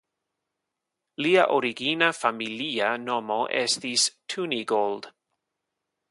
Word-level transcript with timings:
Lia 1.25 1.41
origina 1.57 2.07
familia 2.19 2.87
nomo 3.03 3.37
estis 3.59 4.07
"Tunigold. 4.35 5.09